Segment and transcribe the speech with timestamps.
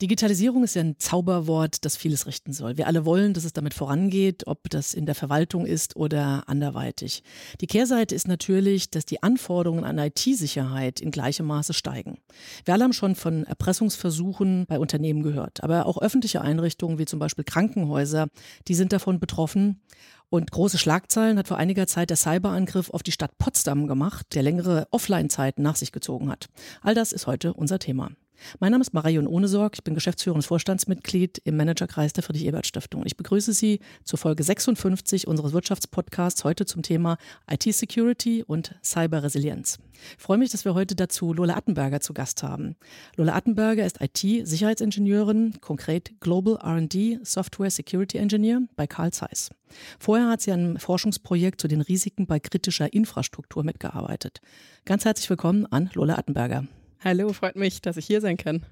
[0.00, 2.76] Digitalisierung ist ja ein Zauberwort, das vieles richten soll.
[2.76, 7.24] Wir alle wollen, dass es damit vorangeht, ob das in der Verwaltung ist oder anderweitig.
[7.60, 12.18] Die Kehrseite ist natürlich, dass die Anforderungen an IT-Sicherheit in gleichem Maße steigen.
[12.64, 17.18] Wir alle haben schon von Erpressungsversuchen bei Unternehmen gehört, aber auch öffentliche Einrichtungen wie zum
[17.18, 18.28] Beispiel Krankenhäuser,
[18.68, 19.80] die sind davon betroffen.
[20.30, 24.44] Und große Schlagzeilen hat vor einiger Zeit der Cyberangriff auf die Stadt Potsdam gemacht, der
[24.44, 26.48] längere Offline-Zeiten nach sich gezogen hat.
[26.82, 28.10] All das ist heute unser Thema.
[28.60, 33.02] Mein Name ist Marion Ohnesorg, ich bin geschäftsführendes Vorstandsmitglied im Managerkreis der Friedrich-Ebert-Stiftung.
[33.04, 37.18] Ich begrüße Sie zur Folge 56 unseres Wirtschaftspodcasts heute zum Thema
[37.50, 39.78] IT-Security und Cyberresilienz.
[40.16, 42.76] Ich freue mich, dass wir heute dazu Lola Attenberger zu Gast haben.
[43.16, 49.50] Lola Attenberger ist IT-Sicherheitsingenieurin, konkret Global R&D Software Security Engineer bei Carl Zeiss.
[49.98, 54.40] Vorher hat sie an einem Forschungsprojekt zu den Risiken bei kritischer Infrastruktur mitgearbeitet.
[54.84, 56.66] Ganz herzlich willkommen an Lola Attenberger.
[57.04, 58.66] Hallo, freut mich, dass ich hier sein kann.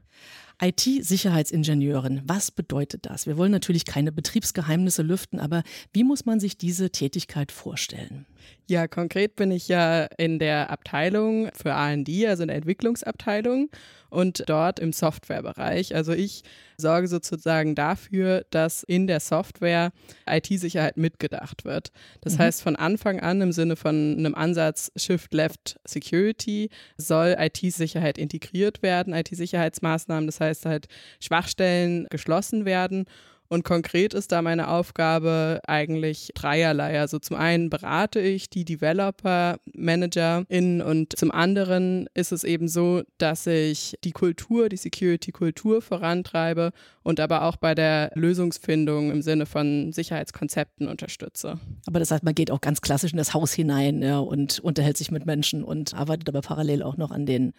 [0.60, 3.26] IT-Sicherheitsingenieurin, was bedeutet das?
[3.26, 8.24] Wir wollen natürlich keine Betriebsgeheimnisse lüften, aber wie muss man sich diese Tätigkeit vorstellen?
[8.68, 13.70] Ja, konkret bin ich ja in der Abteilung für R&D, also in der Entwicklungsabteilung
[14.10, 15.94] und dort im Softwarebereich.
[15.94, 16.42] Also ich
[16.76, 19.92] sorge sozusagen dafür, dass in der Software
[20.28, 21.90] IT-Sicherheit mitgedacht wird.
[22.20, 22.38] Das mhm.
[22.40, 28.82] heißt, von Anfang an im Sinne von einem Ansatz Shift Left Security soll IT-Sicherheit integriert
[28.82, 30.86] werden, IT-Sicherheitsmaßnahmen, das heißt halt
[31.20, 33.06] Schwachstellen geschlossen werden
[33.48, 36.98] und konkret ist da meine Aufgabe eigentlich dreierlei.
[36.98, 43.02] Also zum einen berate ich die Developer, ManagerInnen und zum anderen ist es eben so,
[43.18, 49.46] dass ich die Kultur, die Security-Kultur vorantreibe und aber auch bei der Lösungsfindung im Sinne
[49.46, 51.60] von Sicherheitskonzepten unterstütze.
[51.86, 54.96] Aber das heißt, man geht auch ganz klassisch in das Haus hinein ja, und unterhält
[54.96, 57.52] sich mit Menschen und arbeitet aber parallel auch noch an den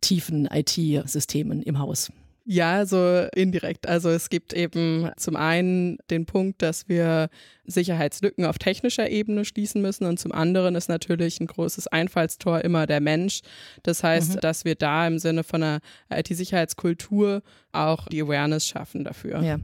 [0.00, 2.10] tiefen IT-Systemen im Haus.
[2.46, 3.86] Ja, so indirekt.
[3.86, 7.28] Also es gibt eben zum einen den Punkt, dass wir
[7.64, 12.86] Sicherheitslücken auf technischer Ebene schließen müssen und zum anderen ist natürlich ein großes Einfallstor immer
[12.86, 13.42] der Mensch.
[13.84, 14.40] Das heißt, mhm.
[14.40, 15.80] dass wir da im Sinne von einer
[16.10, 17.42] IT-Sicherheitskultur
[17.72, 19.42] auch die Awareness schaffen dafür.
[19.42, 19.58] Ja.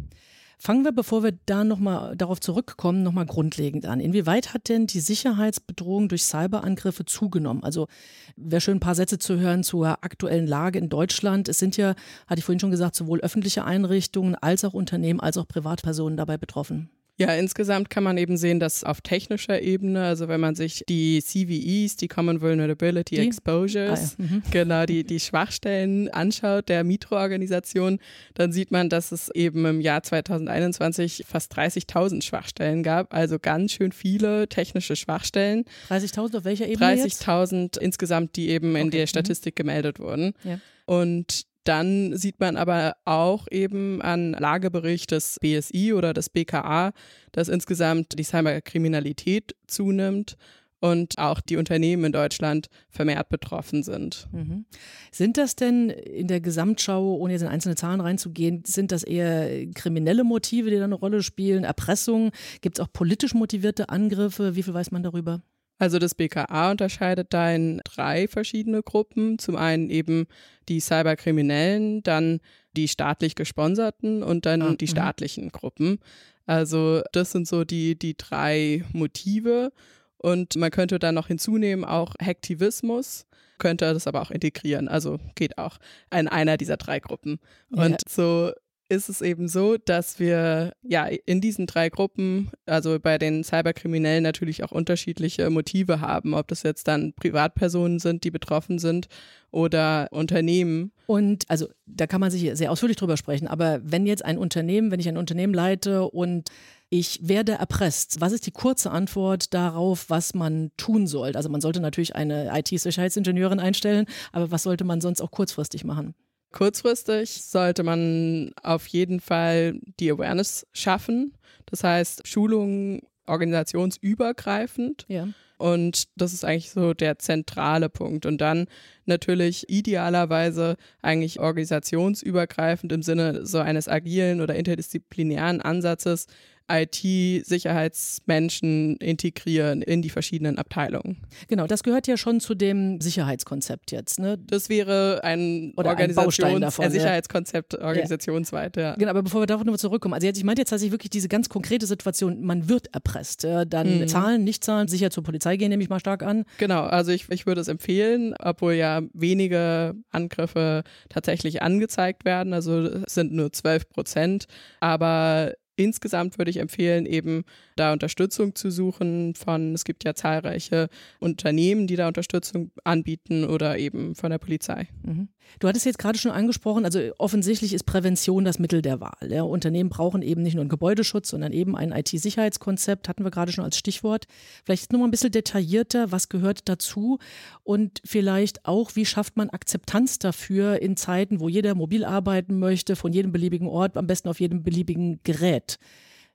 [0.59, 4.00] Fangen wir, bevor wir da nochmal darauf zurückkommen, nochmal grundlegend an.
[4.00, 7.62] Inwieweit hat denn die Sicherheitsbedrohung durch Cyberangriffe zugenommen?
[7.62, 7.89] Also
[8.37, 11.49] wäre schön, ein paar Sätze zu hören zur aktuellen Lage in Deutschland.
[11.50, 11.94] Es sind ja,
[12.27, 16.39] hatte ich vorhin schon gesagt, sowohl öffentliche Einrichtungen als auch Unternehmen als auch Privatpersonen dabei
[16.39, 16.88] betroffen.
[17.19, 21.22] Ja, insgesamt kann man eben sehen, dass auf technischer Ebene, also wenn man sich die
[21.22, 23.22] CVEs, die Common Vulnerability die?
[23.22, 24.27] Exposures, ah, ja.
[24.27, 24.43] mhm.
[24.50, 28.00] genau, die, die Schwachstellen anschaut der Mitro-Organisation,
[28.34, 33.72] dann sieht man, dass es eben im Jahr 2021 fast 30.000 Schwachstellen gab, also ganz
[33.72, 35.65] schön viele technische Schwachstellen.
[35.88, 39.06] 30.000 auf welcher Ebene 30.000 insgesamt, die eben in der mhm.
[39.06, 39.62] Statistik mhm.
[39.62, 40.34] gemeldet wurden.
[40.44, 40.60] Ja.
[40.84, 46.93] Und dann sieht man aber auch eben an Lagebericht des BSI oder des BKA,
[47.32, 50.37] dass insgesamt die Cyberkriminalität zunimmt
[50.81, 54.28] und auch die Unternehmen in Deutschland vermehrt betroffen sind.
[54.32, 54.66] Mhm.
[55.10, 59.66] Sind das denn in der Gesamtschau, ohne jetzt in einzelne Zahlen reinzugehen, sind das eher
[59.72, 62.31] kriminelle Motive, die da eine Rolle spielen, Erpressung?
[62.60, 64.55] Gibt es auch politisch motivierte Angriffe?
[64.55, 65.43] Wie viel weiß man darüber?
[65.78, 69.38] Also das BKA unterscheidet da in drei verschiedene Gruppen.
[69.38, 70.26] Zum einen eben
[70.69, 72.41] die Cyberkriminellen, dann
[72.76, 74.91] die staatlich gesponserten und dann ah, die mhm.
[74.91, 75.98] staatlichen Gruppen.
[76.47, 79.72] Also das sind so die, die drei Motive.
[80.19, 83.26] Und man könnte dann noch hinzunehmen auch Hacktivismus,
[83.58, 84.88] könnte das aber auch integrieren.
[84.88, 85.78] Also geht auch
[86.12, 87.38] in einer dieser drei Gruppen.
[87.70, 87.98] Und ja.
[88.08, 88.53] so
[88.89, 94.23] ist es eben so, dass wir ja in diesen drei Gruppen, also bei den Cyberkriminellen
[94.23, 99.09] natürlich auch unterschiedliche Motive haben, ob das jetzt dann Privatpersonen sind, die betroffen sind
[99.51, 100.93] oder Unternehmen.
[101.07, 104.91] Und also da kann man sich sehr ausführlich drüber sprechen, aber wenn jetzt ein Unternehmen,
[104.91, 106.51] wenn ich ein Unternehmen leite und
[106.89, 108.21] ich werde erpresst.
[108.21, 111.37] Was ist die kurze Antwort darauf, was man tun sollte?
[111.37, 116.15] Also man sollte natürlich eine IT-Sicherheitsingenieurin einstellen, aber was sollte man sonst auch kurzfristig machen?
[116.52, 121.34] Kurzfristig sollte man auf jeden Fall die Awareness schaffen.
[121.66, 125.04] Das heißt, Schulungen organisationsübergreifend.
[125.08, 125.28] Ja.
[125.58, 128.26] Und das ist eigentlich so der zentrale Punkt.
[128.26, 128.66] Und dann
[129.06, 136.26] natürlich idealerweise eigentlich organisationsübergreifend im Sinne so eines agilen oder interdisziplinären Ansatzes
[136.69, 141.23] IT-Sicherheitsmenschen integrieren in die verschiedenen Abteilungen.
[141.49, 144.19] Genau, das gehört ja schon zu dem Sicherheitskonzept jetzt.
[144.19, 144.39] Ne?
[144.39, 147.85] Das wäre ein, Oder Organisations ein, davon, ein Sicherheitskonzept ja.
[147.85, 148.77] organisationsweit.
[148.77, 148.97] Ja.
[148.97, 151.29] Genau, aber bevor wir darauf nochmal zurückkommen, also jetzt, ich meinte jetzt tatsächlich wirklich diese
[151.29, 153.45] ganz konkrete Situation, man wird erpresst.
[153.45, 154.09] Ja, dann mhm.
[154.09, 156.45] Zahlen, nicht zahlen, sicher zur Polizei gehen, nehme ich mal stark an.
[156.59, 162.81] Genau, also ich, ich würde es empfehlen, obwohl ja wenige Angriffe tatsächlich angezeigt werden, also
[162.81, 164.47] es sind nur 12 Prozent,
[164.81, 167.44] aber Insgesamt würde ich empfehlen, eben
[167.76, 170.88] da Unterstützung zu suchen von, es gibt ja zahlreiche
[171.20, 174.88] Unternehmen, die da Unterstützung anbieten oder eben von der Polizei.
[175.02, 175.28] Mhm.
[175.58, 179.31] Du hattest jetzt gerade schon angesprochen, also offensichtlich ist Prävention das Mittel der Wahl.
[179.31, 179.43] Ja.
[179.43, 183.64] Unternehmen brauchen eben nicht nur einen Gebäudeschutz, sondern eben ein IT-Sicherheitskonzept, hatten wir gerade schon
[183.64, 184.26] als Stichwort.
[184.64, 187.19] Vielleicht nur mal ein bisschen detaillierter, was gehört dazu
[187.62, 192.96] und vielleicht auch, wie schafft man Akzeptanz dafür in Zeiten, wo jeder mobil arbeiten möchte,
[192.96, 195.66] von jedem beliebigen Ort, am besten auf jedem beliebigen Gerät.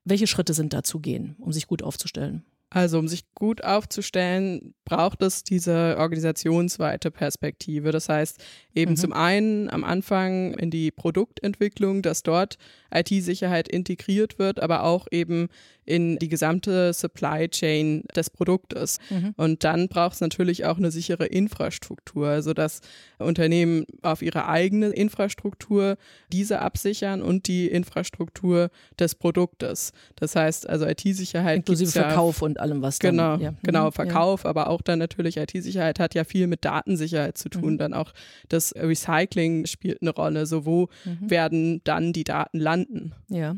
[0.04, 2.44] Welche Schritte sind da zu gehen, um sich gut aufzustellen?
[2.74, 7.92] Also um sich gut aufzustellen, braucht es diese organisationsweite Perspektive.
[7.92, 8.42] Das heißt,
[8.74, 8.95] eben mhm.
[8.95, 12.57] zum einen am Anfang in die Produktentwicklung, dass dort
[12.89, 15.50] IT-Sicherheit integriert wird, aber auch eben
[15.91, 18.97] in die gesamte Supply Chain des Produktes.
[19.09, 19.33] Mhm.
[19.35, 22.79] Und dann braucht es natürlich auch eine sichere Infrastruktur, sodass
[23.19, 25.97] Unternehmen auf ihre eigene Infrastruktur
[26.31, 29.91] diese absichern und die Infrastruktur des Produktes.
[30.15, 31.57] Das heißt also IT-Sicherheit.
[31.57, 33.17] Inklusive Verkauf und allem, was dann.
[33.17, 33.53] Genau, ja.
[33.61, 34.49] genau mhm, Verkauf, ja.
[34.49, 37.73] aber auch dann natürlich IT-Sicherheit hat ja viel mit Datensicherheit zu tun.
[37.73, 37.77] Mhm.
[37.79, 38.13] Dann auch
[38.47, 40.45] das Recycling spielt eine Rolle.
[40.45, 41.29] So wo mhm.
[41.29, 43.11] werden dann die Daten landen?
[43.27, 43.57] Ja.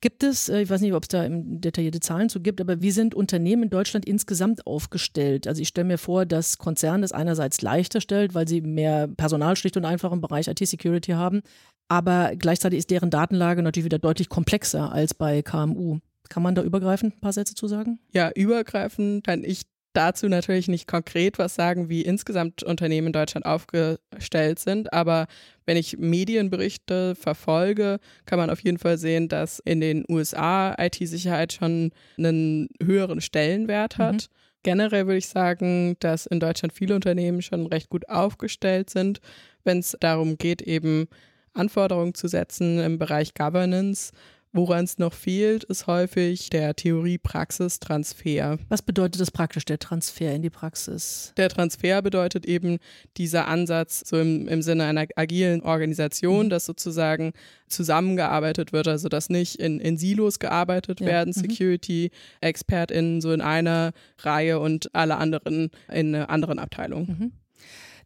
[0.00, 1.24] Gibt es, äh, ich weiß nicht, ob es da
[1.72, 5.46] detaillierte Zahlen zu gibt, aber wie sind Unternehmen in Deutschland insgesamt aufgestellt?
[5.46, 9.56] Also ich stelle mir vor, dass Konzerne es einerseits leichter stellt, weil sie mehr Personal
[9.56, 11.42] schlicht und einfach im Bereich IT-Security haben.
[11.88, 15.98] Aber gleichzeitig ist deren Datenlage natürlich wieder deutlich komplexer als bei KMU.
[16.28, 17.98] Kann man da übergreifend ein paar Sätze zu sagen?
[18.12, 23.44] Ja, übergreifend kann ich dazu natürlich nicht konkret was sagen, wie insgesamt Unternehmen in Deutschland
[23.44, 25.26] aufgestellt sind, aber
[25.66, 31.52] wenn ich Medienberichte verfolge, kann man auf jeden Fall sehen, dass in den USA IT-Sicherheit
[31.52, 34.14] schon einen höheren Stellenwert hat.
[34.14, 34.34] Mhm.
[34.64, 39.20] Generell würde ich sagen, dass in Deutschland viele Unternehmen schon recht gut aufgestellt sind,
[39.64, 41.08] wenn es darum geht, eben
[41.52, 44.12] Anforderungen zu setzen im Bereich Governance
[44.54, 48.58] Woran es noch fehlt, ist häufig der Theorie-Praxis-Transfer.
[48.68, 51.32] Was bedeutet das praktisch, der Transfer in die Praxis?
[51.38, 52.76] Der Transfer bedeutet eben
[53.16, 56.50] dieser Ansatz so im, im Sinne einer agilen Organisation, mhm.
[56.50, 57.32] dass sozusagen
[57.68, 61.06] zusammengearbeitet wird, also dass nicht in, in Silos gearbeitet ja.
[61.06, 61.40] werden, mhm.
[61.40, 67.06] Security-ExpertInnen so in einer Reihe und alle anderen in einer anderen Abteilung.
[67.06, 67.32] Mhm.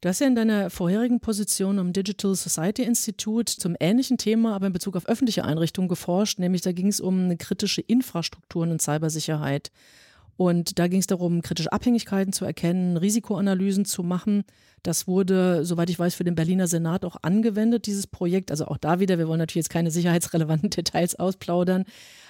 [0.00, 4.66] Du hast ja in deiner vorherigen Position am Digital Society Institute zum ähnlichen Thema, aber
[4.66, 9.70] in Bezug auf öffentliche Einrichtungen geforscht, nämlich da ging es um kritische Infrastrukturen und Cybersicherheit.
[10.36, 14.44] Und da ging es darum, kritische Abhängigkeiten zu erkennen, Risikoanalysen zu machen.
[14.82, 18.50] Das wurde, soweit ich weiß, für den Berliner Senat auch angewendet, dieses Projekt.
[18.50, 21.84] Also auch da wieder, wir wollen natürlich jetzt keine sicherheitsrelevanten Details ausplaudern.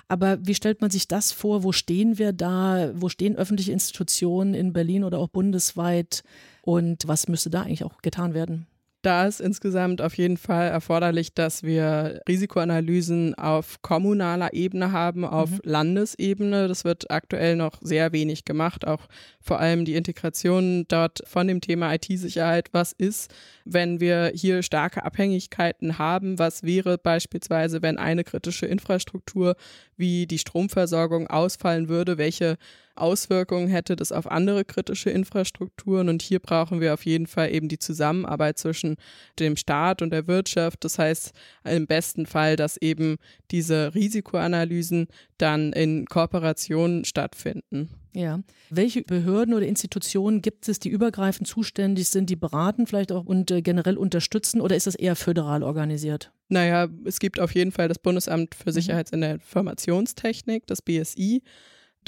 [0.09, 1.65] Aber wie stellt man sich das vor?
[1.65, 2.93] Wo stehen wir da?
[2.95, 6.23] Wo stehen öffentliche Institutionen in Berlin oder auch bundesweit?
[6.63, 8.67] Und was müsste da eigentlich auch getan werden?
[9.07, 15.49] Da ist insgesamt auf jeden Fall erforderlich, dass wir Risikoanalysen auf kommunaler Ebene haben, auf
[15.49, 15.61] mhm.
[15.63, 16.67] Landesebene.
[16.67, 19.07] Das wird aktuell noch sehr wenig gemacht, auch
[19.41, 22.71] vor allem die Integration dort von dem Thema IT-Sicherheit.
[22.73, 23.33] Was ist,
[23.65, 26.41] wenn wir hier starke Abhängigkeiten haben?
[26.41, 29.55] Was wäre beispielsweise, wenn eine kritische Infrastruktur
[29.97, 32.19] wie die Stromversorgung ausfallen würde?
[32.19, 32.59] Welche
[32.97, 36.09] Auswirkungen hätte das auf andere kritische Infrastrukturen.
[36.09, 38.97] Und hier brauchen wir auf jeden Fall eben die Zusammenarbeit zwischen
[39.39, 40.85] dem Staat und der Wirtschaft.
[40.85, 41.33] Das heißt
[41.65, 43.17] im besten Fall, dass eben
[43.51, 47.91] diese Risikoanalysen dann in Kooperation stattfinden.
[48.17, 48.41] Ja.
[48.71, 53.51] Welche Behörden oder Institutionen gibt es, die übergreifend zuständig sind, die beraten vielleicht auch und
[53.51, 56.33] äh, generell unterstützen oder ist das eher föderal organisiert?
[56.49, 58.75] Naja, es gibt auf jeden Fall das Bundesamt für mhm.
[58.75, 61.43] Sicherheits- und Informationstechnik, das BSI.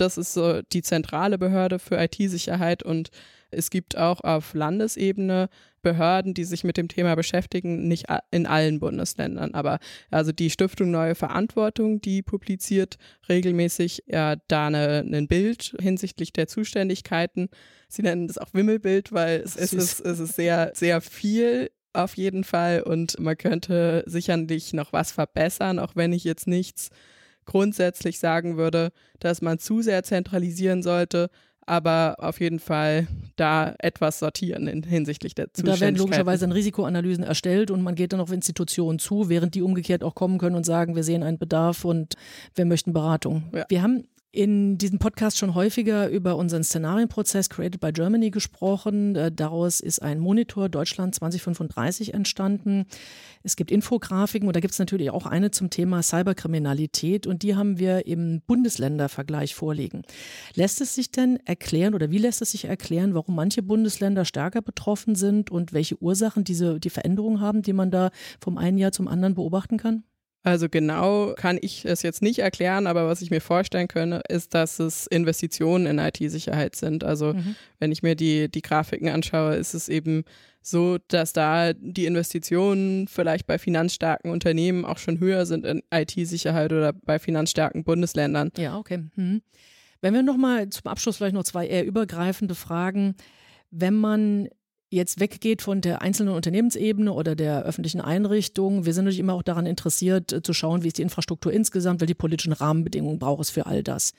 [0.00, 3.10] Das ist so die zentrale Behörde für IT-Sicherheit und
[3.50, 5.48] es gibt auch auf Landesebene
[5.80, 9.54] Behörden, die sich mit dem Thema beschäftigen, nicht in allen Bundesländern.
[9.54, 9.78] Aber
[10.10, 16.48] also die Stiftung Neue Verantwortung, die publiziert regelmäßig ja da eine, ein Bild hinsichtlich der
[16.48, 17.48] Zuständigkeiten.
[17.88, 22.16] Sie nennen das auch Wimmelbild, weil es, es, ist, es ist sehr, sehr viel auf
[22.16, 26.90] jeden Fall und man könnte sicherlich noch was verbessern, auch wenn ich jetzt nichts
[27.48, 28.90] grundsätzlich sagen würde,
[29.20, 31.30] dass man zu sehr zentralisieren sollte.
[31.68, 35.76] aber auf jeden Fall da etwas sortieren in, hinsichtlich der Zuständigkeit.
[35.76, 39.60] Da werden logischerweise dann Risikoanalysen erstellt und man geht dann auf Institutionen zu, während die
[39.60, 42.14] umgekehrt auch kommen können und sagen, wir sehen einen Bedarf und
[42.54, 43.50] wir möchten Beratung.
[43.54, 43.66] Ja.
[43.68, 49.16] Wir haben in diesem Podcast schon häufiger über unseren Szenarienprozess Created by Germany gesprochen.
[49.16, 52.84] Äh, daraus ist ein Monitor Deutschland 2035 entstanden.
[53.42, 57.56] Es gibt Infografiken und da gibt es natürlich auch eine zum Thema Cyberkriminalität und die
[57.56, 60.02] haben wir im Bundesländervergleich vorliegen.
[60.54, 64.60] Lässt es sich denn erklären oder wie lässt es sich erklären, warum manche Bundesländer stärker
[64.60, 68.92] betroffen sind und welche Ursachen diese die Veränderungen haben, die man da vom einen Jahr
[68.92, 70.04] zum anderen beobachten kann?
[70.48, 74.54] Also genau kann ich es jetzt nicht erklären, aber was ich mir vorstellen könnte, ist,
[74.54, 77.04] dass es Investitionen in IT-Sicherheit sind.
[77.04, 77.54] Also mhm.
[77.78, 80.24] wenn ich mir die, die Grafiken anschaue, ist es eben
[80.62, 86.72] so, dass da die Investitionen vielleicht bei finanzstarken Unternehmen auch schon höher sind in IT-Sicherheit
[86.72, 88.50] oder bei finanzstarken Bundesländern.
[88.56, 89.04] Ja, okay.
[89.16, 89.42] Mhm.
[90.00, 93.16] Wenn wir nochmal zum Abschluss vielleicht noch zwei eher übergreifende Fragen.
[93.70, 94.48] Wenn man
[94.90, 98.86] jetzt weggeht von der einzelnen Unternehmensebene oder der öffentlichen Einrichtung.
[98.86, 102.00] Wir sind natürlich immer auch daran interessiert, äh, zu schauen, wie ist die Infrastruktur insgesamt,
[102.00, 104.12] welche politischen Rahmenbedingungen braucht es für all das.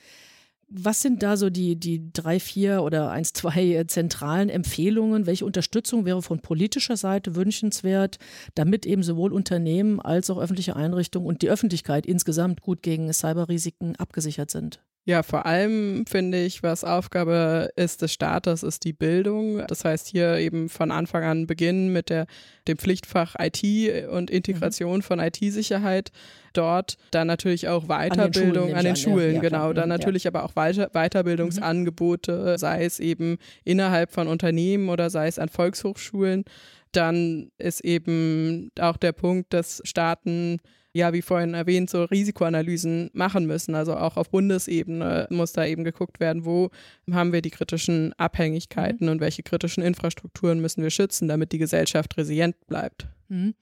[0.71, 5.25] Was sind da so die, die drei, vier oder eins, zwei äh, zentralen Empfehlungen?
[5.25, 8.19] Welche Unterstützung wäre von politischer Seite wünschenswert,
[8.53, 13.95] damit eben sowohl Unternehmen als auch öffentliche Einrichtungen und die Öffentlichkeit insgesamt gut gegen Cyberrisiken
[13.95, 14.79] abgesichert sind?
[15.09, 19.59] Ja, vor allem finde ich, was Aufgabe ist des Staates, ist die Bildung.
[19.67, 22.27] Das heißt, hier eben von Anfang an beginnen mit der,
[22.67, 23.63] dem Pflichtfach IT
[24.09, 25.01] und Integration mhm.
[25.01, 26.11] von IT-Sicherheit
[26.53, 26.97] dort.
[27.09, 29.73] Dann natürlich auch Weiterbildung an den Schulen, an den Schulen ja, genau.
[29.73, 30.31] Dann natürlich ja.
[30.31, 32.57] aber auch Weiter Weiterbildungsangebote, mhm.
[32.59, 36.43] sei es eben innerhalb von Unternehmen oder sei es an Volkshochschulen.
[36.91, 40.59] Dann ist eben auch der Punkt, dass Staaten
[40.91, 43.75] ja, wie vorhin erwähnt, so Risikoanalysen machen müssen.
[43.75, 46.71] Also auch auf Bundesebene muss da eben geguckt werden, wo
[47.11, 49.13] haben wir die kritischen Abhängigkeiten mhm.
[49.13, 53.07] und welche kritischen Infrastrukturen müssen wir schützen, damit die Gesellschaft resilient bleibt.
[53.27, 53.53] Mhm.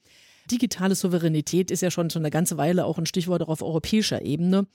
[0.50, 4.22] Digitale Souveränität ist ja schon, schon eine ganze Weile auch ein Stichwort auch auf europäischer
[4.22, 4.66] Ebene.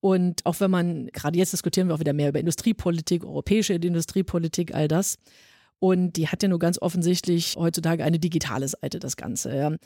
[0.00, 4.74] Und auch wenn man, gerade jetzt diskutieren wir auch wieder mehr über Industriepolitik, europäische Industriepolitik,
[4.74, 5.18] all das.
[5.80, 9.54] Und die hat ja nur ganz offensichtlich heutzutage eine digitale Seite, das Ganze.
[9.54, 9.76] Ja.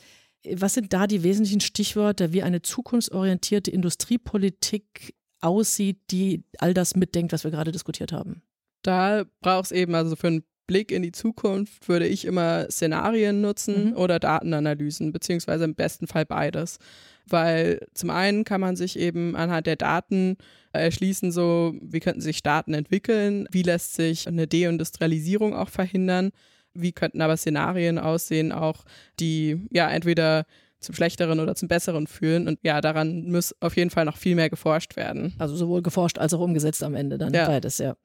[0.51, 7.33] Was sind da die wesentlichen Stichwörter, wie eine zukunftsorientierte Industriepolitik aussieht, die all das mitdenkt,
[7.33, 8.41] was wir gerade diskutiert haben?
[8.81, 13.41] Da braucht es eben, also für einen Blick in die Zukunft würde ich immer Szenarien
[13.41, 13.97] nutzen mhm.
[13.97, 16.79] oder Datenanalysen, beziehungsweise im besten Fall beides.
[17.27, 20.37] Weil zum einen kann man sich eben anhand der Daten
[20.71, 26.31] erschließen, so wie könnten sich Staaten entwickeln, wie lässt sich eine Deindustrialisierung auch verhindern
[26.73, 28.85] wie könnten aber Szenarien aussehen, auch
[29.19, 30.45] die ja entweder
[30.79, 32.47] zum Schlechteren oder zum Besseren führen.
[32.47, 35.33] Und ja, daran muss auf jeden Fall noch viel mehr geforscht werden.
[35.39, 37.47] Also sowohl geforscht als auch umgesetzt am Ende dann ja.
[37.47, 37.95] beides, ja.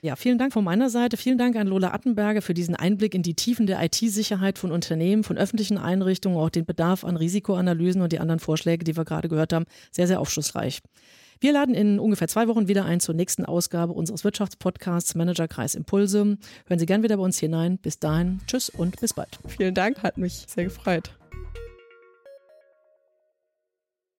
[0.00, 1.16] Ja, vielen Dank von meiner Seite.
[1.16, 5.24] Vielen Dank an Lola Attenberger für diesen Einblick in die Tiefen der IT-Sicherheit von Unternehmen,
[5.24, 9.28] von öffentlichen Einrichtungen, auch den Bedarf an Risikoanalysen und die anderen Vorschläge, die wir gerade
[9.28, 9.64] gehört haben.
[9.90, 10.78] Sehr, sehr aufschlussreich.
[11.40, 16.38] Wir laden in ungefähr zwei Wochen wieder ein zur nächsten Ausgabe unseres Wirtschaftspodcasts Managerkreis Impulse.
[16.66, 17.78] Hören Sie gern wieder bei uns hinein.
[17.78, 19.38] Bis dahin, tschüss und bis bald.
[19.46, 21.12] Vielen Dank, hat mich sehr gefreut.